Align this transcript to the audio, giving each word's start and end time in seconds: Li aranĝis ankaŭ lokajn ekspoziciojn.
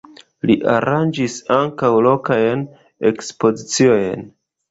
Li 0.51 0.53
aranĝis 0.75 1.33
ankaŭ 1.57 1.91
lokajn 2.07 2.65
ekspoziciojn. 3.13 4.27